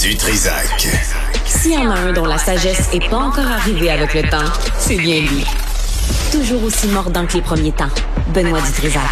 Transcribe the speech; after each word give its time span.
Du 0.00 0.16
Trisac. 0.16 0.88
S'il 1.44 1.72
y 1.72 1.76
en 1.76 1.90
a 1.90 1.94
un 1.94 2.12
dont 2.12 2.24
la 2.24 2.38
sagesse 2.38 2.88
est 2.94 3.10
pas 3.10 3.18
encore 3.18 3.46
arrivée 3.46 3.90
avec 3.90 4.14
le 4.14 4.22
temps, 4.22 4.50
c'est 4.78 4.96
bien 4.96 5.20
lui. 5.20 5.44
Toujours 6.30 6.62
aussi 6.64 6.86
mordant 6.88 7.26
que 7.26 7.34
les 7.34 7.42
premiers 7.42 7.72
temps. 7.72 7.90
Benoît 8.28 8.60
Dutrisac. 8.62 9.02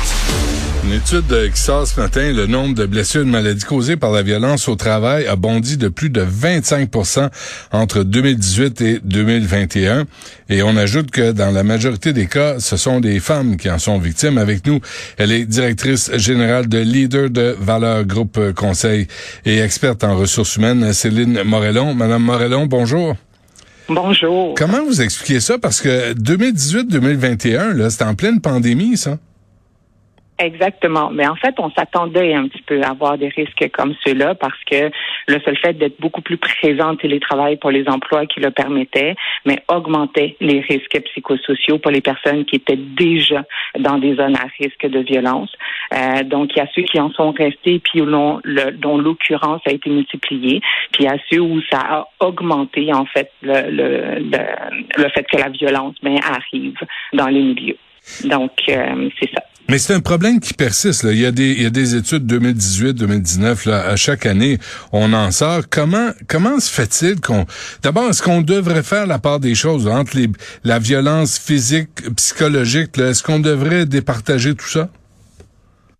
Une 0.82 0.92
étude 0.94 1.52
qui 1.52 1.60
sort 1.60 1.86
ce 1.86 2.00
matin, 2.00 2.32
le 2.32 2.46
nombre 2.46 2.74
de 2.74 2.86
blessures 2.86 3.20
et 3.20 3.24
de 3.24 3.30
maladies 3.30 3.64
causées 3.64 3.96
par 3.96 4.12
la 4.12 4.22
violence 4.22 4.66
au 4.66 4.76
travail 4.76 5.26
a 5.26 5.36
bondi 5.36 5.76
de 5.76 5.88
plus 5.88 6.08
de 6.08 6.24
25% 6.24 7.28
entre 7.70 8.02
2018 8.02 8.80
et 8.80 9.00
2021. 9.04 10.06
Et 10.48 10.62
on 10.62 10.76
ajoute 10.76 11.10
que 11.10 11.32
dans 11.32 11.50
la 11.50 11.64
majorité 11.64 12.12
des 12.14 12.26
cas, 12.26 12.60
ce 12.60 12.78
sont 12.78 13.00
des 13.00 13.20
femmes 13.20 13.56
qui 13.58 13.68
en 13.68 13.78
sont 13.78 13.98
victimes. 13.98 14.38
Avec 14.38 14.66
nous, 14.66 14.80
elle 15.18 15.32
est 15.32 15.44
directrice 15.44 16.10
générale 16.16 16.66
de 16.66 16.78
Leader 16.78 17.28
de 17.28 17.54
Valeur 17.60 18.04
Groupe 18.04 18.40
Conseil 18.54 19.06
et 19.44 19.60
experte 19.60 20.02
en 20.02 20.16
ressources 20.16 20.56
humaines, 20.56 20.92
Céline 20.94 21.42
Morellon. 21.44 21.94
Madame 21.94 22.22
Morellon, 22.22 22.66
bonjour. 22.66 23.16
Bonjour. 23.88 24.54
Comment 24.56 24.84
vous 24.84 25.02
expliquez 25.02 25.40
ça? 25.40 25.58
Parce 25.58 25.80
que 25.80 26.14
2018-2021, 26.14 27.72
là, 27.72 27.90
c'était 27.90 28.04
en 28.04 28.14
pleine 28.14 28.40
pandémie, 28.40 28.96
ça. 28.96 29.18
Exactement. 30.40 31.10
Mais 31.10 31.28
en 31.28 31.36
fait, 31.36 31.54
on 31.58 31.70
s'attendait 31.70 32.32
un 32.32 32.48
petit 32.48 32.62
peu 32.62 32.80
à 32.82 32.90
avoir 32.90 33.18
des 33.18 33.28
risques 33.28 33.70
comme 33.74 33.94
ceux-là 34.06 34.34
parce 34.34 34.58
que 34.64 34.90
le 35.28 35.38
seul 35.40 35.56
fait 35.58 35.74
d'être 35.74 36.00
beaucoup 36.00 36.22
plus 36.22 36.38
présent 36.38 36.92
en 36.92 36.96
télétravail 36.96 37.58
pour 37.58 37.70
les 37.70 37.86
emplois 37.88 38.24
qui 38.24 38.40
le 38.40 38.50
permettaient, 38.50 39.16
mais 39.44 39.62
augmentait 39.68 40.36
les 40.40 40.60
risques 40.60 40.98
psychosociaux 41.04 41.78
pour 41.78 41.90
les 41.90 42.00
personnes 42.00 42.46
qui 42.46 42.56
étaient 42.56 42.78
déjà 42.78 43.44
dans 43.78 43.98
des 43.98 44.16
zones 44.16 44.36
à 44.36 44.46
risque 44.58 44.86
de 44.86 45.00
violence. 45.00 45.52
Euh, 45.94 46.22
donc, 46.22 46.52
il 46.56 46.60
y 46.60 46.62
a 46.62 46.68
ceux 46.74 46.82
qui 46.82 46.98
en 46.98 47.10
sont 47.10 47.32
restés 47.32 47.78
puis 47.78 48.00
dont 48.00 48.98
l'occurrence 48.98 49.60
a 49.66 49.72
été 49.72 49.90
multipliée, 49.90 50.62
puis 50.92 51.04
il 51.04 51.04
y 51.04 51.08
a 51.08 51.18
ceux 51.30 51.40
où 51.40 51.60
ça 51.70 51.80
a 51.80 52.08
augmenté 52.20 52.94
en 52.94 53.04
fait 53.04 53.30
le, 53.42 53.70
le, 53.70 54.20
le, 54.96 55.08
fait 55.10 55.24
que 55.24 55.36
la 55.36 55.50
violence 55.50 55.96
ben, 56.02 56.18
arrive 56.24 56.78
dans 57.12 57.26
les 57.26 57.42
milieux. 57.42 57.76
Donc, 58.24 58.52
euh, 58.68 59.08
c'est 59.18 59.30
ça. 59.34 59.42
Mais 59.70 59.78
c'est 59.78 59.94
un 59.94 60.00
problème 60.00 60.40
qui 60.40 60.52
persiste. 60.52 61.04
Là. 61.04 61.12
Il, 61.12 61.20
y 61.20 61.26
a 61.26 61.30
des, 61.30 61.52
il 61.52 61.62
y 61.62 61.66
a 61.66 61.70
des 61.70 61.94
études 61.94 62.26
2018-2019. 62.32 63.68
Là, 63.68 63.86
à 63.86 63.94
chaque 63.94 64.26
année, 64.26 64.58
on 64.90 65.12
en 65.12 65.30
sort. 65.30 65.62
Comment 65.70 66.10
comment 66.28 66.58
se 66.58 66.68
fait-il 66.68 67.20
qu'on... 67.20 67.46
D'abord, 67.80 68.08
est-ce 68.08 68.20
qu'on 68.20 68.40
devrait 68.40 68.82
faire 68.82 69.06
la 69.06 69.20
part 69.20 69.38
des 69.38 69.54
choses 69.54 69.86
entre 69.86 70.16
les, 70.16 70.26
la 70.64 70.80
violence 70.80 71.38
physique, 71.38 71.90
psychologique? 72.16 72.98
Est-ce 72.98 73.22
qu'on 73.22 73.38
devrait 73.38 73.86
départager 73.86 74.56
tout 74.56 74.66
ça? 74.66 74.88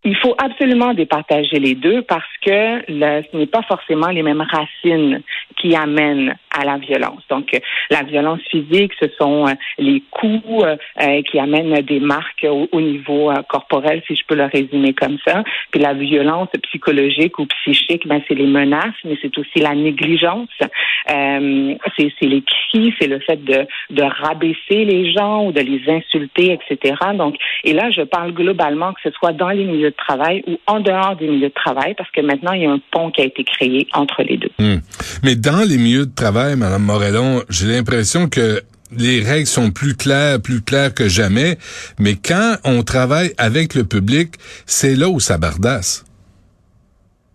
Il 0.03 0.17
faut 0.17 0.35
absolument 0.43 0.93
départager 0.93 1.61
les 1.61 1.77
deux 1.77 2.03
parce 2.09 2.25
que 2.45 2.83
ce 2.89 3.37
n'est 3.37 3.47
pas 3.47 3.63
forcément 3.63 4.09
les 4.09 4.23
mêmes 4.23 4.43
racines 4.43 5.23
qui 5.57 5.75
amènent 5.75 6.35
à 6.51 6.65
la 6.65 6.79
violence. 6.79 7.23
Donc, 7.29 7.59
la 7.91 8.03
violence 8.03 8.41
physique, 8.51 8.93
ce 9.01 9.09
sont 9.19 9.47
euh, 9.47 9.53
les 9.79 10.03
coups 10.11 10.65
euh, 10.65 11.23
qui 11.23 11.39
amènent 11.39 11.81
des 11.83 12.01
marques 12.01 12.47
au, 12.49 12.81
niveau 12.81 13.31
euh, 13.31 13.43
corporel, 13.49 14.03
si 14.07 14.17
je 14.17 14.23
peux 14.27 14.35
le 14.35 14.47
résumer 14.47 14.93
comme 14.95 15.19
ça. 15.25 15.45
Puis 15.71 15.81
la 15.81 15.95
violence 15.95 16.49
psychologique 16.65 17.39
ou 17.39 17.47
psychique, 17.47 18.07
ben, 18.07 18.21
c'est 18.27 18.35
les 18.35 18.47
menaces, 18.47 18.95
mais 19.05 19.17
c'est 19.23 19.37
aussi 19.39 19.61
la 19.61 19.75
négligence. 19.75 20.49
Euh, 21.11 21.75
c'est 21.97 22.13
les 22.23 22.43
cris, 22.43 22.95
c'est 23.01 23.09
le 23.09 23.21
fait 23.21 23.43
de, 23.45 23.67
de 23.91 24.03
rabaisser 24.03 24.85
les 24.85 25.13
gens 25.13 25.47
ou 25.47 25.53
de 25.53 25.61
les 25.61 25.83
insulter, 25.89 26.59
etc. 26.59 26.95
Donc, 27.15 27.37
et 27.65 27.73
là, 27.73 27.91
je 27.91 28.03
parle 28.03 28.33
globalement 28.33 28.93
que 28.93 29.01
ce 29.03 29.11
soit 29.11 29.33
dans 29.33 29.51
les 29.51 29.65
milieux 29.65 29.91
de 29.91 29.97
travail 29.97 30.43
ou 30.47 30.59
en 30.67 30.81
dehors 30.81 31.17
des 31.17 31.29
milieux 31.29 31.49
de 31.49 31.55
travail, 31.55 31.95
parce 31.95 32.11
que 32.11 32.21
maintenant, 32.31 32.53
il 32.53 32.63
y 32.63 32.67
a 32.67 32.71
un 32.71 32.81
pont 32.93 33.11
qui 33.11 33.23
a 33.23 33.25
été 33.25 33.43
créé 33.45 33.89
entre 33.93 34.23
les 34.23 34.37
deux. 34.37 34.51
Hmm. 34.59 34.81
Mais 35.25 35.35
dans 35.35 35.67
les 35.69 35.79
milieux 35.79 36.07
de 36.07 36.15
travail, 36.15 36.55
Madame 36.57 36.85
Morellon, 36.85 37.43
j'ai 37.49 37.67
l'impression 37.67 38.29
que 38.29 38.63
les 38.97 39.21
règles 39.21 39.47
sont 39.47 39.71
plus 39.71 39.95
claires, 39.97 40.41
plus 40.41 40.63
claires 40.63 40.95
que 40.95 41.09
jamais, 41.09 41.59
mais 41.99 42.15
quand 42.15 42.57
on 42.65 42.83
travaille 42.83 43.33
avec 43.39 43.75
le 43.75 43.85
public, 43.85 44.35
c'est 44.67 44.95
là 44.95 45.09
où 45.09 45.21
ça 45.21 45.39
bardasse. 45.39 46.05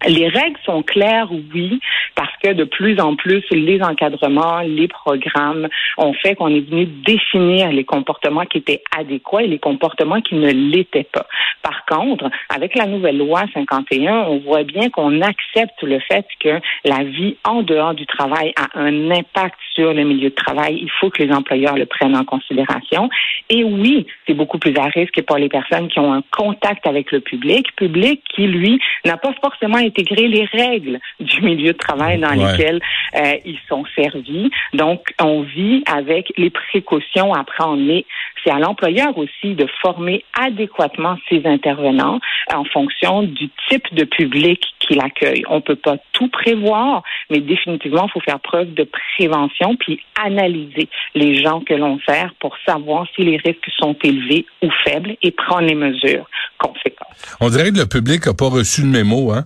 Les 0.07 0.27
règles 0.27 0.59
sont 0.65 0.83
claires, 0.83 1.29
oui, 1.31 1.79
parce 2.15 2.31
que 2.43 2.53
de 2.53 2.63
plus 2.63 2.99
en 2.99 3.15
plus, 3.15 3.43
les 3.51 3.81
encadrements, 3.81 4.59
les 4.59 4.87
programmes 4.87 5.67
ont 5.97 6.13
fait 6.13 6.35
qu'on 6.35 6.53
est 6.53 6.69
venu 6.69 6.85
définir 6.85 7.71
les 7.71 7.83
comportements 7.83 8.45
qui 8.45 8.59
étaient 8.59 8.83
adéquats 8.95 9.43
et 9.43 9.47
les 9.47 9.59
comportements 9.59 10.21
qui 10.21 10.35
ne 10.35 10.51
l'étaient 10.51 11.07
pas. 11.11 11.27
Par 11.61 11.85
contre, 11.85 12.29
avec 12.49 12.75
la 12.75 12.85
nouvelle 12.85 13.17
loi 13.17 13.43
51, 13.53 14.25
on 14.27 14.37
voit 14.39 14.63
bien 14.63 14.89
qu'on 14.89 15.21
accepte 15.21 15.81
le 15.81 15.99
fait 15.99 16.25
que 16.39 16.59
la 16.83 17.03
vie 17.03 17.37
en 17.43 17.63
dehors 17.63 17.95
du 17.95 18.05
travail 18.05 18.53
a 18.55 18.79
un 18.79 19.11
impact 19.11 19.57
sur 19.73 19.93
le 19.93 20.03
milieu 20.03 20.29
de 20.29 20.35
travail. 20.35 20.79
Il 20.81 20.91
faut 20.99 21.09
que 21.09 21.23
les 21.23 21.33
employeurs 21.33 21.75
le 21.75 21.85
prennent 21.85 22.15
en 22.15 22.23
considération. 22.23 23.09
Et 23.49 23.63
oui, 23.63 24.05
c'est 24.27 24.33
beaucoup 24.33 24.59
plus 24.59 24.75
à 24.77 24.85
risque 24.85 25.21
pour 25.23 25.37
les 25.37 25.49
personnes 25.49 25.87
qui 25.87 25.99
ont 25.99 26.13
un 26.13 26.23
contact 26.31 26.85
avec 26.87 27.11
le 27.11 27.19
public, 27.19 27.75
public 27.75 28.21
qui, 28.35 28.47
lui, 28.47 28.79
n'a 29.03 29.17
pas 29.17 29.33
forcément 29.41 29.77
intégré 29.95 30.27
les 30.27 30.45
règles 30.45 30.99
du 31.19 31.41
milieu 31.41 31.73
de 31.73 31.77
travail 31.77 32.19
dans 32.19 32.31
lesquelles 32.31 32.81
euh, 33.15 33.35
ils 33.45 33.59
sont 33.69 33.83
servis. 33.95 34.49
Donc, 34.73 35.13
on 35.21 35.41
vit 35.41 35.83
avec 35.85 36.31
les 36.37 36.49
précautions 36.49 37.33
à 37.33 37.43
prendre. 37.43 37.81
Mais 37.81 38.05
c'est 38.43 38.51
à 38.51 38.59
l'employeur 38.59 39.17
aussi 39.17 39.55
de 39.55 39.67
former 39.81 40.23
adéquatement 40.39 41.17
ses 41.29 41.41
intervenants 41.45 42.19
en 42.53 42.63
fonction 42.65 43.23
du 43.23 43.49
type 43.69 43.93
de 43.93 44.03
public 44.03 44.61
qu'il 44.79 44.99
accueille. 44.99 45.43
On 45.49 45.61
peut 45.61 45.75
pas 45.75 45.97
tout 46.13 46.27
prévoir, 46.27 47.03
mais 47.29 47.39
définitivement, 47.39 48.05
il 48.07 48.11
faut 48.11 48.19
faire 48.21 48.39
preuve 48.39 48.73
de 48.73 48.87
prévention 49.17 49.75
puis 49.77 49.99
analyser 50.23 50.89
les 51.15 51.41
gens 51.41 51.61
que 51.61 51.73
l'on 51.73 51.99
sert 52.07 52.33
pour 52.39 52.55
savoir 52.65 53.07
si 53.15 53.23
les 53.23 53.37
risques 53.37 53.69
sont 53.79 53.95
élevés 54.03 54.45
ou 54.61 54.69
faibles 54.83 55.15
et 55.23 55.31
prendre 55.31 55.67
les 55.67 55.75
mesures 55.75 56.29
conséquentes. 56.59 57.07
On 57.39 57.49
dirait 57.49 57.71
que 57.71 57.79
le 57.79 57.87
public 57.87 58.25
n'a 58.25 58.33
pas 58.33 58.49
reçu 58.49 58.81
le 58.81 58.87
mémo, 58.87 59.31
hein? 59.31 59.45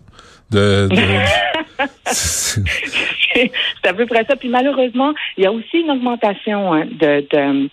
De, 0.51 0.89
c'est 2.11 3.87
à 3.87 3.93
peu 3.93 4.07
près 4.07 4.25
ça. 4.25 4.35
Puis 4.35 4.49
malheureusement, 4.49 5.13
il 5.37 5.43
y 5.43 5.47
a 5.47 5.51
aussi 5.51 5.81
une 5.81 5.91
augmentation 5.91 6.73
hein, 6.73 6.85
de, 6.85 7.23
de 7.29 7.69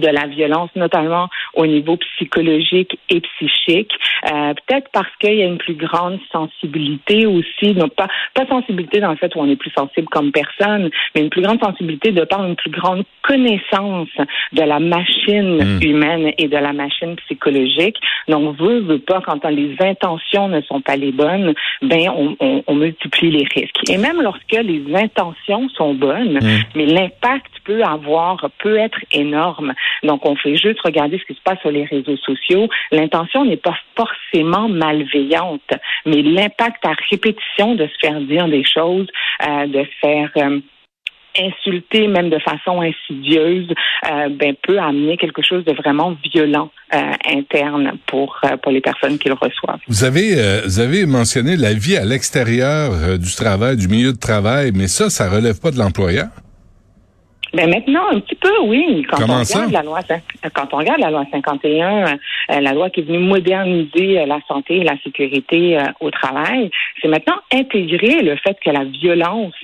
de 0.00 0.08
la 0.08 0.26
violence, 0.26 0.70
notamment 0.76 1.28
au 1.54 1.66
niveau 1.66 1.96
psychologique 1.96 2.98
et 3.10 3.20
psychique. 3.20 3.92
Euh, 4.32 4.54
peut-être 4.66 4.88
parce 4.92 5.14
qu'il 5.20 5.34
y 5.34 5.42
a 5.42 5.46
une 5.46 5.58
plus 5.58 5.74
grande 5.74 6.18
sensibilité 6.32 7.26
aussi, 7.26 7.74
non 7.74 7.88
pas 7.88 8.08
pas 8.34 8.46
sensibilité 8.46 9.00
dans 9.00 9.10
le 9.10 9.16
fait 9.16 9.34
où 9.34 9.40
on 9.40 9.48
est 9.48 9.56
plus 9.56 9.70
sensible 9.70 10.08
comme 10.08 10.32
personne, 10.32 10.90
mais 11.14 11.22
une 11.22 11.30
plus 11.30 11.42
grande 11.42 11.60
sensibilité 11.62 12.12
de 12.12 12.24
par 12.24 12.44
une 12.44 12.56
plus 12.56 12.70
grande 12.70 13.04
connaissance 13.22 14.08
de 14.52 14.62
la 14.62 14.80
machine 14.80 15.58
hmm. 15.62 15.82
humaine 15.82 16.32
et 16.38 16.48
de 16.48 16.56
la 16.56 16.72
machine 16.72 17.16
psychologique. 17.16 17.96
Donc, 18.28 18.56
veut, 18.58 18.80
veut 18.80 18.98
pas, 18.98 19.20
quand 19.20 19.44
les 19.48 19.74
intentions 19.80 20.48
ne 20.48 20.60
sont 20.62 20.80
pas 20.80 20.96
les 20.96 21.12
bonnes, 21.12 21.54
ben 21.82 22.10
on, 22.16 22.36
on, 22.40 22.64
on 22.66 22.74
multiplie 22.74 23.30
les 23.30 23.46
risques. 23.54 23.90
Et 23.90 23.98
même 23.98 24.20
lorsque 24.22 24.52
les 24.52 24.82
intentions 24.94 25.68
sont 25.70 25.94
bonnes, 25.94 26.38
hmm. 26.38 26.62
mais 26.74 26.86
l'impact 26.86 27.52
peut 27.64 27.82
avoir, 27.82 28.50
peut 28.58 28.76
être 28.76 28.98
énorme. 29.12 29.74
Donc, 30.02 30.26
on 30.26 30.36
fait 30.36 30.56
juste 30.56 30.80
regarder 30.82 31.18
ce 31.18 31.24
qui 31.24 31.34
se 31.34 31.42
passe 31.42 31.60
sur 31.60 31.70
les 31.70 31.84
réseaux 31.84 32.16
sociaux. 32.18 32.68
L'intention 32.92 33.44
n'est 33.44 33.56
pas 33.56 33.76
forcément 33.96 34.68
malveillante, 34.68 35.72
mais 36.06 36.22
l'impact 36.22 36.84
à 36.84 36.92
répétition 37.10 37.74
de 37.74 37.86
se 37.86 38.06
faire 38.06 38.20
dire 38.20 38.48
des 38.48 38.64
choses, 38.64 39.06
euh, 39.46 39.66
de 39.66 39.84
faire 40.00 40.30
euh, 40.36 40.60
insulter 41.36 42.06
même 42.06 42.30
de 42.30 42.38
façon 42.38 42.80
insidieuse, 42.80 43.68
euh, 44.08 44.28
ben, 44.28 44.54
peut 44.62 44.78
amener 44.78 45.16
quelque 45.16 45.42
chose 45.42 45.64
de 45.64 45.72
vraiment 45.72 46.16
violent 46.32 46.70
interne 47.26 47.98
pour 48.06 48.40
pour 48.62 48.70
les 48.70 48.80
personnes 48.80 49.18
qui 49.18 49.28
le 49.28 49.34
reçoivent. 49.34 49.80
Vous 49.88 50.04
avez 50.04 50.60
vous 50.64 50.78
avez 50.78 51.06
mentionné 51.06 51.56
la 51.56 51.72
vie 51.74 51.96
à 51.96 52.04
l'extérieur 52.04 53.18
du 53.18 53.34
travail, 53.34 53.76
du 53.76 53.88
milieu 53.88 54.12
de 54.12 54.18
travail, 54.18 54.70
mais 54.72 54.86
ça, 54.86 55.10
ça 55.10 55.28
relève 55.28 55.60
pas 55.60 55.72
de 55.72 55.78
l'employeur? 55.78 56.28
Ben 57.54 57.70
maintenant, 57.70 58.08
un 58.10 58.18
petit 58.18 58.34
peu, 58.34 58.52
oui. 58.64 59.06
Quand 59.08 59.22
on 59.22 59.38
regarde 59.38 59.70
la 59.70 59.82
loi, 59.82 60.00
quand 60.54 60.68
on 60.72 60.76
regarde 60.78 61.00
la 61.00 61.10
loi 61.10 61.24
51, 61.30 62.06
euh, 62.06 62.60
la 62.60 62.72
loi 62.72 62.90
qui 62.90 63.00
est 63.00 63.04
venue 63.04 63.20
moderniser 63.20 64.18
euh, 64.18 64.26
la 64.26 64.40
santé 64.48 64.78
et 64.78 64.84
la 64.84 64.98
sécurité 65.04 65.78
euh, 65.78 65.84
au 66.00 66.10
travail, 66.10 66.70
c'est 67.00 67.06
maintenant 67.06 67.36
intégrer 67.52 68.22
le 68.22 68.34
fait 68.36 68.56
que 68.64 68.70
la 68.70 68.84
violence 68.84 69.54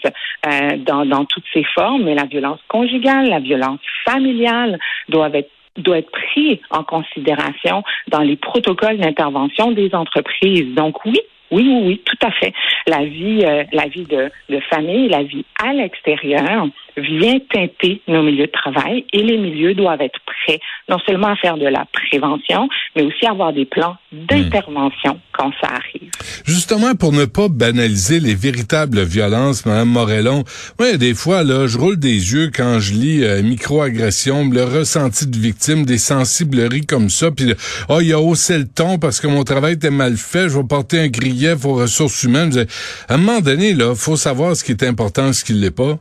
dans, 0.86 1.04
dans 1.04 1.24
toutes 1.26 1.44
ses 1.52 1.64
formes, 1.74 2.04
mais 2.04 2.14
la 2.14 2.24
violence 2.24 2.60
conjugale, 2.68 3.28
la 3.28 3.40
violence 3.40 3.80
familiale, 4.04 4.78
doivent 5.08 5.34
être 5.34 5.50
doit 5.76 5.98
être 5.98 6.10
pris 6.10 6.60
en 6.70 6.82
considération 6.82 7.82
dans 8.08 8.20
les 8.20 8.36
protocoles 8.36 8.98
d'intervention 8.98 9.70
des 9.70 9.94
entreprises. 9.94 10.74
Donc 10.74 11.04
oui, 11.04 11.20
Oui, 11.50 11.64
oui, 11.66 11.82
oui, 11.84 12.02
tout 12.04 12.26
à 12.26 12.30
fait. 12.32 12.52
La 12.86 13.04
vie, 13.04 13.44
euh, 13.44 13.64
la 13.72 13.86
vie 13.86 14.04
de, 14.04 14.30
de 14.48 14.60
famille, 14.70 15.08
la 15.08 15.22
vie 15.22 15.44
à 15.62 15.72
l'extérieur 15.72 16.66
vient 16.96 17.38
teinter 17.52 18.00
nos 18.08 18.22
milieux 18.22 18.46
de 18.46 18.52
travail 18.52 19.04
et 19.12 19.22
les 19.22 19.38
milieux 19.38 19.74
doivent 19.74 20.00
être 20.00 20.18
prêts 20.26 20.58
non 20.88 20.98
seulement 21.06 21.28
à 21.28 21.36
faire 21.36 21.56
de 21.56 21.66
la 21.66 21.86
prévention, 21.92 22.68
mais 22.96 23.02
aussi 23.02 23.26
à 23.26 23.30
avoir 23.30 23.52
des 23.52 23.64
plans 23.64 23.96
d'intervention 24.12 25.20
quand 25.32 25.52
ça 25.60 25.68
arrive. 25.68 26.10
Justement, 26.44 26.94
pour 26.94 27.12
ne 27.12 27.24
pas 27.24 27.48
banaliser 27.48 28.18
les 28.18 28.34
véritables 28.34 29.02
violences, 29.04 29.66
Mme 29.66 29.88
Morellon, 29.88 30.44
moi, 30.78 30.96
des 30.96 31.14
fois, 31.14 31.44
là, 31.44 31.66
je 31.66 31.78
roule 31.78 31.98
des 31.98 32.32
yeux 32.32 32.50
quand 32.54 32.80
je 32.80 32.92
lis 32.92 33.24
euh, 33.24 33.42
microagression, 33.42 34.48
le 34.50 34.64
ressenti 34.64 35.26
de 35.26 35.36
victime, 35.36 35.84
des 35.84 35.98
sensibleries 35.98 36.86
comme 36.86 37.08
ça, 37.08 37.30
puis 37.30 37.54
oh, 37.88 38.00
il 38.00 38.12
a 38.12 38.20
haussé 38.20 38.58
le 38.58 38.66
ton 38.66 38.98
parce 38.98 39.20
que 39.20 39.28
mon 39.28 39.44
travail 39.44 39.74
était 39.74 39.90
mal 39.90 40.16
fait, 40.16 40.48
je 40.48 40.58
vais 40.58 40.64
porter 40.64 40.98
un 40.98 41.08
grief 41.08 41.64
aux 41.64 41.74
ressources 41.74 42.22
humaines. 42.24 42.66
À 43.08 43.14
un 43.14 43.18
moment 43.18 43.40
donné, 43.40 43.74
là, 43.74 43.94
faut 43.94 44.16
savoir 44.16 44.56
ce 44.56 44.64
qui 44.64 44.72
est 44.72 44.82
important, 44.84 45.32
ce 45.32 45.44
qui 45.44 45.52
l'est 45.52 45.74
pas. 45.74 45.98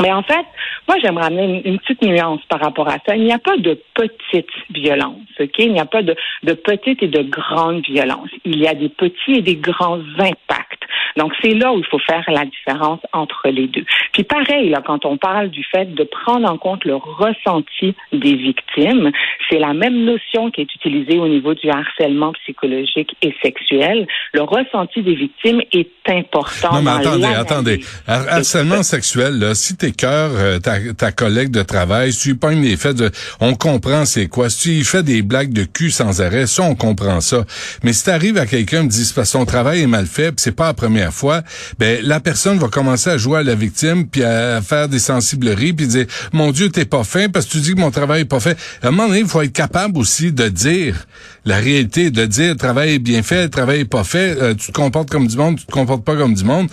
Mais 0.00 0.12
en 0.12 0.22
fait, 0.22 0.46
moi, 0.88 0.96
j'aimerais 1.02 1.26
amener 1.26 1.62
une, 1.64 1.78
petite 1.78 2.02
nuance 2.02 2.40
par 2.48 2.60
rapport 2.60 2.88
à 2.88 2.96
ça. 3.06 3.14
Il 3.14 3.24
n'y 3.24 3.32
a 3.32 3.38
pas 3.38 3.56
de 3.56 3.80
petite 3.94 4.48
violence, 4.70 5.26
OK? 5.38 5.54
Il 5.58 5.72
n'y 5.72 5.80
a 5.80 5.84
pas 5.84 6.02
de, 6.02 6.16
de 6.42 6.54
petite 6.54 7.02
et 7.02 7.08
de 7.08 7.22
grande 7.22 7.84
violence. 7.84 8.30
Il 8.44 8.58
y 8.58 8.66
a 8.66 8.74
des 8.74 8.88
petits 8.88 9.34
et 9.34 9.42
des 9.42 9.56
grands 9.56 10.00
impacts. 10.18 10.69
Donc, 11.16 11.32
c'est 11.42 11.54
là 11.54 11.72
où 11.72 11.78
il 11.78 11.86
faut 11.86 11.98
faire 11.98 12.24
la 12.28 12.44
différence 12.44 13.00
entre 13.12 13.48
les 13.48 13.66
deux. 13.66 13.84
Puis 14.12 14.24
pareil, 14.24 14.70
là, 14.70 14.82
quand 14.84 15.04
on 15.04 15.16
parle 15.16 15.50
du 15.50 15.64
fait 15.64 15.94
de 15.94 16.04
prendre 16.04 16.50
en 16.50 16.58
compte 16.58 16.84
le 16.84 16.96
ressenti 16.96 17.94
des 18.12 18.34
victimes, 18.34 19.10
c'est 19.48 19.58
la 19.58 19.72
même 19.72 20.04
notion 20.04 20.50
qui 20.50 20.62
est 20.62 20.74
utilisée 20.74 21.18
au 21.18 21.28
niveau 21.28 21.54
du 21.54 21.68
harcèlement 21.70 22.32
psychologique 22.44 23.16
et 23.22 23.34
sexuel. 23.42 24.06
Le 24.32 24.42
ressenti 24.42 25.02
des 25.02 25.14
victimes 25.14 25.60
est 25.72 25.90
important. 26.08 26.74
Non, 26.74 26.82
mais 26.82 26.90
attendez, 26.90 27.24
attendez. 27.24 27.80
Harcèlement 28.06 28.82
sexuel, 28.82 29.38
là, 29.38 29.54
si 29.54 29.76
t'es 29.76 29.92
cœur, 29.92 30.30
euh, 30.34 30.58
ta, 30.58 30.78
ta, 30.96 31.12
collègue 31.12 31.50
de 31.50 31.62
travail, 31.62 32.12
si 32.12 32.30
tu 32.30 32.36
pognes 32.36 32.62
les 32.62 32.76
faits 32.76 32.96
de, 32.96 33.10
on 33.40 33.54
comprend 33.54 34.04
c'est 34.04 34.28
quoi. 34.28 34.50
Si 34.50 34.78
tu 34.78 34.84
fais 34.84 35.02
des 35.02 35.22
blagues 35.22 35.52
de 35.52 35.64
cul 35.64 35.90
sans 35.90 36.20
arrêt, 36.20 36.46
ça, 36.46 36.62
on 36.62 36.74
comprend 36.74 37.20
ça. 37.20 37.44
Mais 37.82 37.92
si 37.92 38.04
t'arrives 38.04 38.38
à 38.38 38.46
quelqu'un, 38.46 38.84
me 38.84 38.88
dit, 38.88 39.10
parce 39.14 39.32
que 39.32 39.38
ton 39.38 39.44
travail 39.44 39.82
est 39.82 39.86
mal 39.86 40.06
fait, 40.06 40.38
c'est 40.38 40.54
pas 40.54 40.68
la 40.68 40.74
première 40.74 40.99
fois, 41.08 41.42
ben, 41.78 42.00
la 42.02 42.20
personne 42.20 42.58
va 42.58 42.68
commencer 42.68 43.10
à 43.10 43.16
jouer 43.16 43.38
à 43.38 43.42
la 43.42 43.54
victime, 43.54 44.06
puis 44.06 44.22
à 44.22 44.60
faire 44.60 44.88
des 44.88 44.98
sensibleries, 44.98 45.72
puis 45.72 45.86
dire, 45.86 46.06
mon 46.32 46.50
Dieu, 46.50 46.68
t'es 46.68 46.84
pas 46.84 47.04
fin 47.04 47.28
parce 47.28 47.46
que 47.46 47.52
tu 47.52 47.60
dis 47.60 47.74
que 47.74 47.80
mon 47.80 47.90
travail 47.90 48.22
est 48.22 48.24
pas 48.26 48.40
fait. 48.40 48.58
À 48.82 48.88
un 48.88 48.90
moment 48.90 49.08
donné, 49.08 49.20
il 49.20 49.26
faut 49.26 49.42
être 49.42 49.52
capable 49.52 49.98
aussi 49.98 50.32
de 50.32 50.48
dire 50.48 51.06
la 51.44 51.56
réalité, 51.56 52.10
de 52.10 52.26
dire, 52.26 52.50
le 52.50 52.56
travail 52.56 52.94
est 52.94 52.98
bien 52.98 53.22
fait, 53.22 53.44
le 53.44 53.50
travail 53.50 53.80
est 53.80 53.90
pas 53.90 54.04
fait, 54.04 54.36
euh, 54.40 54.54
tu 54.54 54.72
te 54.72 54.72
comportes 54.72 55.10
comme 55.10 55.26
du 55.26 55.36
monde, 55.36 55.58
tu 55.58 55.66
te 55.66 55.72
comportes 55.72 56.04
pas 56.04 56.16
comme 56.16 56.34
du 56.34 56.44
monde. 56.44 56.68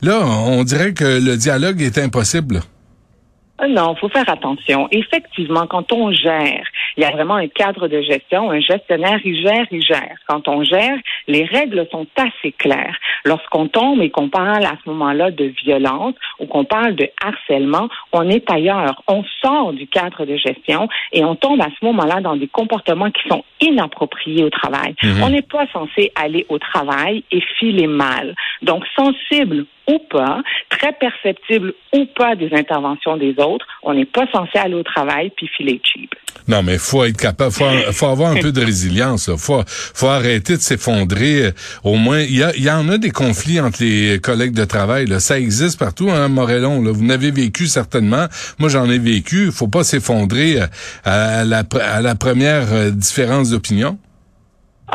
Là, 0.00 0.20
on 0.24 0.62
dirait 0.64 0.94
que 0.94 1.04
le 1.04 1.36
dialogue 1.36 1.82
est 1.82 1.98
impossible. 1.98 2.60
Euh, 3.62 3.68
non, 3.68 3.94
faut 3.96 4.08
faire 4.08 4.28
attention. 4.28 4.88
Effectivement, 4.90 5.66
quand 5.66 5.92
on 5.92 6.12
gère, 6.12 6.64
il 6.96 7.02
y 7.02 7.06
a 7.06 7.10
vraiment 7.10 7.36
un 7.36 7.48
cadre 7.48 7.88
de 7.88 8.00
gestion. 8.02 8.50
Un 8.50 8.60
gestionnaire, 8.60 9.20
il 9.24 9.40
gère, 9.40 9.66
il 9.70 9.82
gère. 9.82 10.16
Quand 10.26 10.48
on 10.48 10.64
gère, 10.64 10.96
les 11.28 11.44
règles 11.44 11.86
sont 11.90 12.06
assez 12.16 12.52
claires. 12.52 12.96
Lorsqu'on 13.24 13.68
tombe 13.68 14.00
et 14.02 14.10
qu'on 14.10 14.28
parle 14.28 14.64
à 14.64 14.76
ce 14.82 14.90
moment-là 14.90 15.30
de 15.30 15.44
violence 15.64 16.14
ou 16.38 16.46
qu'on 16.46 16.64
parle 16.64 16.94
de 16.94 17.08
harcèlement, 17.22 17.88
on 18.12 18.28
est 18.28 18.48
ailleurs. 18.50 19.02
On 19.08 19.24
sort 19.42 19.72
du 19.72 19.86
cadre 19.86 20.24
de 20.24 20.36
gestion 20.36 20.88
et 21.12 21.24
on 21.24 21.34
tombe 21.36 21.60
à 21.60 21.68
ce 21.78 21.84
moment-là 21.84 22.20
dans 22.20 22.36
des 22.36 22.48
comportements 22.48 23.10
qui 23.10 23.28
sont 23.28 23.44
inappropriés 23.60 24.44
au 24.44 24.50
travail. 24.50 24.94
Mhm. 25.02 25.22
On 25.22 25.30
n'est 25.30 25.42
pas 25.42 25.66
censé 25.72 26.12
aller 26.14 26.46
au 26.48 26.58
travail 26.58 27.24
et 27.30 27.40
filer 27.58 27.86
mal. 27.86 28.34
Donc, 28.62 28.84
sensible 28.96 29.66
ou 29.88 29.98
pas, 29.98 30.42
très 30.68 30.92
perceptible 30.92 31.74
ou 31.92 32.06
pas 32.16 32.36
des 32.36 32.50
interventions 32.52 33.16
des 33.16 33.34
autres, 33.38 33.66
on 33.82 33.94
n'est 33.94 34.04
pas 34.04 34.26
censé 34.32 34.58
aller 34.58 34.74
au 34.74 34.82
travail 34.82 35.30
puis 35.36 35.48
filer 35.48 35.80
cheap. 35.82 36.14
Non, 36.48 36.62
mais 36.62 36.78
faut 36.78 37.04
être 37.04 37.16
capable, 37.16 37.52
faut, 37.52 37.64
faut 37.92 38.06
avoir 38.06 38.32
un 38.32 38.40
peu 38.40 38.52
de 38.52 38.60
résilience. 38.60 39.30
Faut, 39.36 39.62
faut 39.66 40.06
arrêter 40.06 40.56
de 40.56 40.60
s'effondrer. 40.60 41.11
Au 41.84 41.96
moins, 41.96 42.20
il 42.20 42.36
y, 42.36 42.70
en 42.70 42.88
a 42.88 42.98
des 42.98 43.10
conflits 43.10 43.60
entre 43.60 43.82
les 43.82 44.18
collègues 44.20 44.54
de 44.54 44.64
travail. 44.64 45.08
Ça 45.20 45.38
existe 45.38 45.78
partout, 45.78 46.10
hein, 46.10 46.28
Morellon. 46.28 46.82
Là. 46.82 46.92
Vous 46.92 47.04
n'avez 47.04 47.30
vécu 47.30 47.66
certainement. 47.66 48.26
Moi, 48.58 48.68
j'en 48.68 48.88
ai 48.90 48.98
vécu. 48.98 49.50
Faut 49.52 49.68
pas 49.68 49.84
s'effondrer 49.84 50.60
à 51.04 51.44
la, 51.44 51.64
à 51.80 52.00
la 52.00 52.14
première 52.14 52.72
euh, 52.72 52.90
différence 52.90 53.50
d'opinion. 53.50 53.98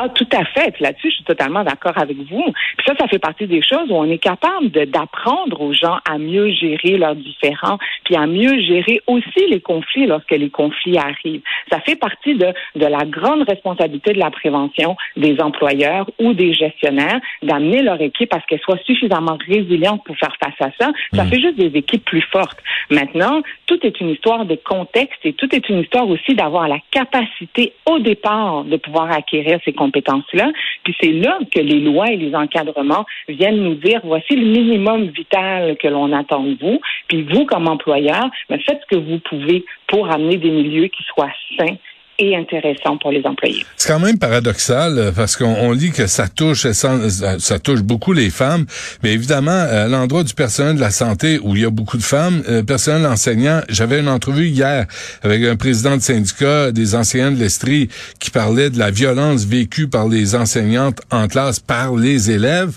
Ah, 0.00 0.08
tout 0.08 0.28
à 0.32 0.44
fait. 0.44 0.70
Puis 0.70 0.84
là-dessus, 0.84 1.10
je 1.10 1.16
suis 1.16 1.24
totalement 1.24 1.64
d'accord 1.64 1.94
avec 1.96 2.16
vous. 2.18 2.44
Puis 2.76 2.86
ça, 2.86 2.94
ça 2.96 3.08
fait 3.08 3.18
partie 3.18 3.48
des 3.48 3.60
choses 3.62 3.90
où 3.90 3.94
on 3.94 4.08
est 4.08 4.18
capable 4.18 4.70
d'apprendre 4.70 5.60
aux 5.60 5.72
gens 5.72 5.98
à 6.08 6.18
mieux 6.18 6.52
gérer 6.52 6.98
leurs 6.98 7.16
différends, 7.16 7.78
puis 8.04 8.14
à 8.14 8.28
mieux 8.28 8.60
gérer 8.60 9.00
aussi 9.08 9.48
les 9.48 9.60
conflits 9.60 10.06
lorsque 10.06 10.30
les 10.30 10.50
conflits 10.50 10.98
arrivent. 10.98 11.42
Ça 11.68 11.80
fait 11.80 11.96
partie 11.96 12.36
de, 12.36 12.46
de 12.76 12.86
la 12.86 13.04
grande 13.06 13.42
responsabilité 13.48 14.12
de 14.12 14.20
la 14.20 14.30
prévention 14.30 14.96
des 15.16 15.40
employeurs 15.40 16.08
ou 16.20 16.32
des 16.32 16.52
gestionnaires 16.52 17.18
d'amener 17.42 17.82
leur 17.82 18.00
équipe 18.00 18.32
à 18.32 18.40
ce 18.40 18.46
qu'elle 18.46 18.60
soit 18.60 18.80
suffisamment 18.84 19.36
résiliente 19.48 20.04
pour 20.04 20.16
faire 20.16 20.36
face 20.40 20.60
à 20.60 20.70
ça. 20.78 20.92
Ça 21.12 21.24
mmh. 21.24 21.28
fait 21.28 21.40
juste 21.40 21.56
des 21.56 21.76
équipes 21.76 22.04
plus 22.04 22.22
fortes. 22.30 22.58
Maintenant, 22.90 23.42
tout 23.66 23.84
est 23.84 23.98
une 24.00 24.10
histoire 24.10 24.44
de 24.44 24.54
contexte 24.54 25.18
et 25.24 25.32
tout 25.32 25.52
est 25.52 25.68
une 25.68 25.80
histoire 25.80 26.08
aussi 26.08 26.36
d'avoir 26.36 26.68
la 26.68 26.78
capacité 26.92 27.72
au 27.84 27.98
départ 27.98 28.62
de 28.62 28.76
pouvoir 28.76 29.10
acquérir 29.10 29.58
ces 29.64 29.72
compétences 29.72 29.87
Puis 29.90 30.96
c'est 31.00 31.12
là 31.12 31.38
que 31.54 31.60
les 31.60 31.80
lois 31.80 32.10
et 32.10 32.16
les 32.16 32.34
encadrements 32.34 33.04
viennent 33.28 33.62
nous 33.62 33.74
dire 33.74 34.00
voici 34.04 34.36
le 34.36 34.46
minimum 34.46 35.06
vital 35.08 35.76
que 35.76 35.88
l'on 35.88 36.12
attend 36.12 36.42
de 36.42 36.56
vous. 36.60 36.80
Puis 37.08 37.22
vous, 37.22 37.44
comme 37.44 37.68
employeur, 37.68 38.28
ben, 38.48 38.60
faites 38.60 38.80
ce 38.88 38.96
que 38.96 39.00
vous 39.00 39.18
pouvez 39.20 39.64
pour 39.86 40.10
amener 40.10 40.36
des 40.36 40.50
milieux 40.50 40.88
qui 40.88 41.02
soient 41.04 41.32
sains 41.58 41.76
et 42.20 42.34
intéressant 42.34 42.98
pour 42.98 43.12
les 43.12 43.24
employés. 43.24 43.64
C'est 43.76 43.88
quand 43.88 44.00
même 44.00 44.18
paradoxal 44.18 44.98
euh, 44.98 45.12
parce 45.12 45.36
qu'on 45.36 45.70
lit 45.70 45.92
que 45.92 46.08
ça 46.08 46.26
touche 46.26 46.66
euh, 46.66 46.72
ça 46.72 47.58
touche 47.60 47.82
beaucoup 47.82 48.12
les 48.12 48.30
femmes, 48.30 48.66
mais 49.04 49.12
évidemment 49.12 49.52
à 49.52 49.86
l'endroit 49.86 50.24
du 50.24 50.34
personnel 50.34 50.74
de 50.74 50.80
la 50.80 50.90
santé 50.90 51.38
où 51.40 51.54
il 51.54 51.62
y 51.62 51.64
a 51.64 51.70
beaucoup 51.70 51.96
de 51.96 52.02
femmes, 52.02 52.42
le 52.48 52.54
euh, 52.54 52.62
personnel 52.64 53.06
enseignant, 53.06 53.60
j'avais 53.68 54.00
une 54.00 54.08
entrevue 54.08 54.48
hier 54.48 54.86
avec 55.22 55.44
un 55.44 55.54
président 55.54 55.96
de 55.96 56.02
syndicat 56.02 56.72
des 56.72 56.96
enseignants 56.96 57.30
de 57.30 57.36
l'Estrie 57.36 57.88
qui 58.18 58.30
parlait 58.30 58.70
de 58.70 58.80
la 58.80 58.90
violence 58.90 59.44
vécue 59.44 59.86
par 59.86 60.08
les 60.08 60.34
enseignantes 60.34 61.00
en 61.12 61.28
classe 61.28 61.60
par 61.60 61.94
les 61.94 62.32
élèves. 62.32 62.76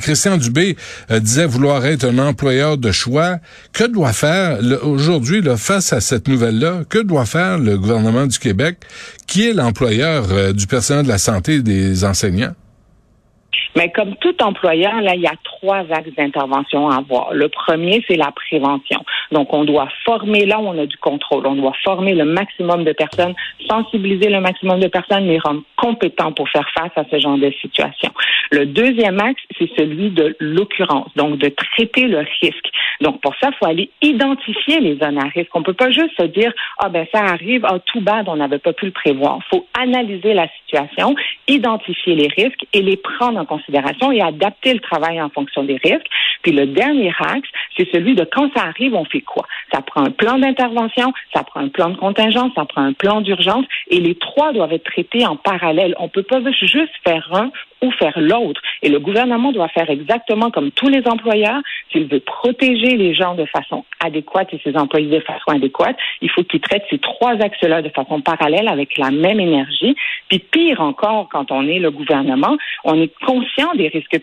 Christian 0.00 0.36
Dubé 0.36 0.76
disait 1.10 1.46
vouloir 1.46 1.86
être 1.86 2.04
un 2.04 2.18
employeur 2.18 2.76
de 2.76 2.92
choix. 2.92 3.38
Que 3.72 3.84
doit 3.84 4.12
faire 4.12 4.58
aujourd'hui 4.82 5.42
face 5.56 5.92
à 5.92 6.00
cette 6.00 6.28
nouvelle-là 6.28 6.82
Que 6.88 6.98
doit 6.98 7.26
faire 7.26 7.58
le 7.58 7.78
gouvernement 7.78 7.93
du 8.26 8.38
Québec, 8.38 8.78
qui 9.26 9.48
est 9.48 9.52
l'employeur 9.52 10.26
euh, 10.30 10.52
du 10.52 10.66
personnel 10.66 11.04
de 11.04 11.08
la 11.08 11.18
santé 11.18 11.54
et 11.54 11.62
des 11.62 12.04
enseignants? 12.04 12.54
Mais 13.76 13.90
comme 13.90 14.14
tout 14.16 14.40
employeur, 14.42 15.00
là, 15.00 15.14
il 15.14 15.22
y 15.22 15.26
a 15.26 15.34
trois 15.42 15.84
axes 15.90 16.14
d'intervention 16.16 16.88
à 16.88 16.98
avoir. 16.98 17.34
Le 17.34 17.48
premier, 17.48 18.04
c'est 18.06 18.16
la 18.16 18.30
prévention. 18.30 19.04
Donc, 19.32 19.52
on 19.52 19.64
doit 19.64 19.88
former 20.04 20.46
là 20.46 20.60
où 20.60 20.68
on 20.68 20.78
a 20.78 20.86
du 20.86 20.96
contrôle. 20.98 21.46
On 21.46 21.56
doit 21.56 21.72
former 21.82 22.14
le 22.14 22.24
maximum 22.24 22.84
de 22.84 22.92
personnes, 22.92 23.34
sensibiliser 23.68 24.28
le 24.28 24.40
maximum 24.40 24.78
de 24.78 24.86
personnes, 24.86 25.26
les 25.26 25.38
rendre 25.38 25.62
compétents 25.76 26.32
pour 26.32 26.48
faire 26.48 26.68
face 26.76 26.92
à 26.96 27.04
ce 27.10 27.18
genre 27.18 27.36
de 27.36 27.50
situation. 27.60 28.12
Le 28.52 28.66
deuxième 28.66 29.18
axe, 29.20 29.42
c'est 29.58 29.70
celui 29.76 30.10
de 30.10 30.36
l'occurrence, 30.38 31.08
donc 31.16 31.38
de 31.38 31.48
traiter 31.48 32.06
le 32.06 32.18
risque. 32.40 32.70
Donc, 33.00 33.20
pour 33.22 33.34
ça, 33.40 33.50
il 33.50 33.56
faut 33.56 33.66
aller 33.66 33.90
identifier 34.02 34.78
les 34.80 34.96
zones 34.98 35.18
à 35.18 35.24
risque. 35.24 35.50
On 35.54 35.62
peut 35.62 35.72
pas 35.72 35.90
juste 35.90 36.14
se 36.16 36.26
dire, 36.26 36.52
ah 36.78 36.88
ben 36.88 37.06
ça 37.12 37.22
arrive, 37.24 37.64
ah 37.64 37.78
tout 37.86 38.00
bad, 38.00 38.28
on 38.28 38.36
n'avait 38.36 38.58
pas 38.58 38.72
pu 38.72 38.86
le 38.86 38.92
prévoir. 38.92 39.38
Il 39.40 39.56
faut 39.56 39.66
analyser 39.78 40.32
la 40.32 40.48
situation, 40.60 41.14
identifier 41.48 42.14
les 42.14 42.28
risques 42.28 42.64
et 42.72 42.82
les 42.82 42.96
prendre 42.96 43.40
en 43.40 43.44
considération 43.44 43.63
et 43.68 44.22
adapter 44.22 44.74
le 44.74 44.80
travail 44.80 45.20
en 45.20 45.28
fonction 45.30 45.64
des 45.64 45.76
risques. 45.82 46.06
Puis 46.42 46.52
le 46.52 46.66
dernier 46.66 47.12
axe, 47.18 47.48
c'est 47.76 47.90
celui 47.90 48.14
de 48.14 48.24
quand 48.24 48.50
ça 48.54 48.64
arrive, 48.64 48.94
on 48.94 49.04
fait 49.04 49.20
quoi? 49.20 49.46
Ça 49.72 49.80
prend 49.80 50.04
un 50.04 50.10
plan 50.10 50.38
d'intervention, 50.38 51.12
ça 51.32 51.42
prend 51.42 51.60
un 51.60 51.68
plan 51.68 51.90
de 51.90 51.96
contingence, 51.96 52.52
ça 52.54 52.64
prend 52.64 52.82
un 52.82 52.92
plan 52.92 53.20
d'urgence 53.20 53.64
et 53.88 54.00
les 54.00 54.14
trois 54.14 54.52
doivent 54.52 54.72
être 54.72 54.84
traités 54.84 55.26
en 55.26 55.36
parallèle. 55.36 55.94
On 55.98 56.04
ne 56.04 56.08
peut 56.08 56.22
pas 56.22 56.40
juste 56.60 56.92
faire 57.06 57.28
un 57.32 57.50
ou 57.84 57.90
faire 57.92 58.18
l'autre. 58.18 58.60
Et 58.82 58.88
le 58.88 58.98
gouvernement 58.98 59.52
doit 59.52 59.68
faire 59.68 59.90
exactement 59.90 60.50
comme 60.50 60.70
tous 60.70 60.88
les 60.88 61.02
employeurs. 61.06 61.60
S'il 61.92 62.06
veut 62.06 62.20
protéger 62.20 62.96
les 62.96 63.14
gens 63.14 63.34
de 63.34 63.44
façon 63.46 63.84
adéquate 64.00 64.52
et 64.52 64.60
ses 64.64 64.76
employés 64.76 65.10
de 65.10 65.20
façon 65.20 65.48
adéquate, 65.48 65.96
il 66.20 66.30
faut 66.30 66.42
qu'il 66.44 66.60
traite 66.60 66.84
ces 66.90 66.98
trois 66.98 67.32
axes-là 67.32 67.82
de 67.82 67.90
façon 67.90 68.20
parallèle 68.20 68.68
avec 68.68 68.96
la 68.98 69.10
même 69.10 69.40
énergie. 69.40 69.94
Puis 70.28 70.38
pire 70.38 70.80
encore, 70.80 71.28
quand 71.30 71.50
on 71.50 71.66
est 71.68 71.78
le 71.78 71.90
gouvernement, 71.90 72.56
on 72.84 73.00
est 73.00 73.12
conscient 73.24 73.74
des 73.74 73.88
risques 73.88 74.18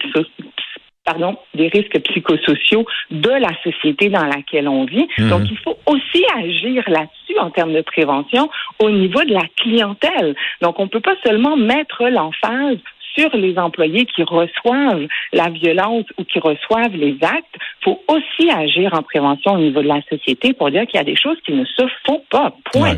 pardon, 1.04 1.38
des 1.56 1.68
risques 1.68 2.00
psychosociaux 2.00 2.86
de 3.10 3.30
la 3.30 3.50
société 3.64 4.10
dans 4.10 4.26
laquelle 4.26 4.68
on 4.68 4.86
vit. 4.86 5.08
Mhm. 5.18 5.30
Donc, 5.30 5.42
il 5.50 5.58
faut 5.58 5.78
aussi 5.88 6.24
agir 6.38 6.84
là-dessus 6.88 7.40
en 7.40 7.50
termes 7.50 7.74
de 7.74 7.82
prévention 7.82 8.50
au 8.80 8.90
niveau 8.90 9.24
de 9.24 9.34
la 9.34 9.46
clientèle. 9.58 10.36
Donc, 10.62 10.80
on 10.80 10.84
ne 10.84 10.90
peut 10.90 11.00
pas 11.00 11.16
seulement 11.26 11.58
mettre 11.58 12.08
l'emphase 12.08 12.78
sur 13.16 13.36
les 13.36 13.58
employés 13.58 14.06
qui 14.06 14.24
reçoivent 14.24 15.08
la 15.34 15.50
violence 15.50 16.06
ou 16.18 16.24
qui 16.24 16.40
reçoivent 16.40 16.96
les 16.96 17.18
actes, 17.22 17.56
faut 17.84 18.02
aussi 18.08 18.50
agir 18.50 18.94
en 18.94 19.04
prévention 19.04 19.54
au 19.54 19.60
niveau 19.60 19.82
de 19.82 19.88
la 19.88 20.02
société 20.10 20.54
pour 20.54 20.72
dire 20.72 20.86
qu'il 20.88 20.98
y 20.98 21.02
a 21.02 21.06
des 21.06 21.16
choses 21.16 21.38
qui 21.46 21.54
ne 21.54 21.66
se 21.66 21.84
font 22.06 22.24
pas. 22.30 22.54
Point. 22.72 22.98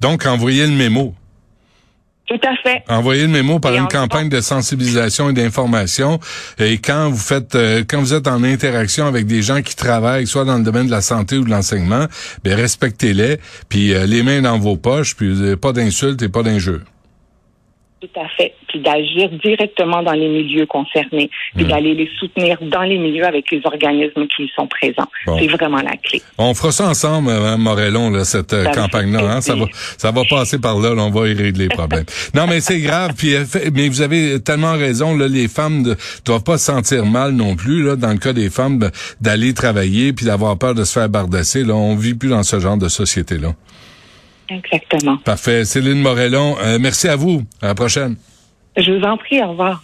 Donc, 0.00 0.26
envoyer 0.26 0.66
le 0.66 0.72
mémo. 0.72 1.14
Tout 2.30 2.40
à 2.46 2.54
fait. 2.62 2.84
Envoyez 2.88 3.22
le 3.22 3.28
mémo 3.28 3.58
par 3.58 3.74
une 3.74 3.88
campagne 3.88 4.28
de 4.28 4.40
sensibilisation 4.40 5.30
et 5.30 5.32
d'information. 5.32 6.20
Et 6.60 6.78
quand 6.78 7.10
vous 7.10 7.18
faites, 7.18 7.56
euh, 7.56 7.82
quand 7.88 7.98
vous 7.98 8.14
êtes 8.14 8.28
en 8.28 8.44
interaction 8.44 9.06
avec 9.06 9.26
des 9.26 9.42
gens 9.42 9.62
qui 9.62 9.74
travaillent, 9.74 10.28
soit 10.28 10.44
dans 10.44 10.56
le 10.56 10.62
domaine 10.62 10.86
de 10.86 10.92
la 10.92 11.00
santé 11.00 11.38
ou 11.38 11.44
de 11.44 11.50
l'enseignement, 11.50 12.06
ben 12.44 12.54
respectez-les, 12.54 13.38
puis 13.68 13.94
euh, 13.94 14.06
les 14.06 14.22
mains 14.22 14.42
dans 14.42 14.60
vos 14.60 14.76
poches, 14.76 15.16
puis 15.16 15.26
euh, 15.26 15.56
pas 15.56 15.72
d'insultes 15.72 16.22
et 16.22 16.28
pas 16.28 16.44
d'injures. 16.44 16.82
Tout 18.00 18.20
à 18.20 18.28
fait. 18.28 18.54
Puis 18.68 18.80
d'agir 18.80 19.28
directement 19.44 20.02
dans 20.02 20.12
les 20.12 20.28
milieux 20.28 20.64
concernés, 20.64 21.28
puis 21.54 21.66
hmm. 21.66 21.68
d'aller 21.68 21.94
les 21.94 22.08
soutenir 22.18 22.56
dans 22.62 22.80
les 22.80 22.96
milieux 22.96 23.26
avec 23.26 23.50
les 23.50 23.60
organismes 23.64 24.26
qui 24.26 24.50
sont 24.56 24.66
présents. 24.66 25.08
C'est 25.26 25.48
vraiment 25.48 25.82
la 25.82 25.96
clé. 25.96 26.22
On 26.38 26.54
fera 26.54 26.72
ça 26.72 26.88
ensemble, 26.88 27.28
Mme 27.28 27.60
Morellon, 27.60 28.08
là, 28.08 28.24
cette 28.24 28.54
euh, 28.54 28.64
campagne-là. 28.72 29.20
Hein? 29.30 29.40
Ça 29.42 29.54
va, 29.54 29.66
ça 29.98 30.12
va 30.12 30.22
passer 30.24 30.58
par 30.58 30.78
là, 30.78 30.94
on 30.96 31.10
va 31.10 31.28
y 31.28 31.34
régler 31.34 31.68
les 31.68 31.68
problèmes. 31.68 32.06
non, 32.34 32.46
mais 32.46 32.60
c'est 32.60 32.80
grave. 32.80 33.12
Puis, 33.18 33.34
euh, 33.34 33.44
mais 33.74 33.88
vous 33.90 34.00
avez 34.00 34.40
tellement 34.40 34.72
raison. 34.72 35.14
Là, 35.14 35.28
les 35.28 35.48
femmes 35.48 35.82
ne 35.82 35.94
doivent 36.24 36.44
pas 36.44 36.56
se 36.56 36.64
sentir 36.64 37.04
mal 37.04 37.32
non 37.32 37.54
plus. 37.54 37.82
Là, 37.82 37.96
dans 37.96 38.12
le 38.12 38.18
cas 38.18 38.32
des 38.32 38.48
femmes, 38.48 38.90
d'aller 39.20 39.52
travailler 39.52 40.14
puis 40.14 40.24
d'avoir 40.24 40.56
peur 40.56 40.74
de 40.74 40.84
se 40.84 40.94
faire 40.94 41.10
bardasser. 41.10 41.64
Là, 41.64 41.74
on 41.74 41.96
vit 41.96 42.14
plus 42.14 42.30
dans 42.30 42.44
ce 42.44 42.60
genre 42.60 42.78
de 42.78 42.88
société-là. 42.88 43.52
Exactement. 44.50 45.16
Parfait. 45.18 45.64
Céline 45.64 46.00
Morellon, 46.00 46.56
euh, 46.60 46.78
merci 46.80 47.08
à 47.08 47.16
vous. 47.16 47.42
À 47.62 47.68
la 47.68 47.74
prochaine. 47.74 48.16
Je 48.76 48.92
vous 48.92 49.04
en 49.04 49.16
prie. 49.16 49.42
Au 49.42 49.50
revoir. 49.50 49.82